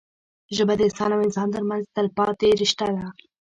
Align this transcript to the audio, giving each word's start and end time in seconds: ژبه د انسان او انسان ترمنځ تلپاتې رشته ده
ژبه 0.55 0.73
د 0.77 0.81
انسان 0.87 1.09
او 1.13 1.23
انسان 1.27 1.47
ترمنځ 1.55 1.83
تلپاتې 1.95 2.49
رشته 2.61 2.85
ده 2.95 3.05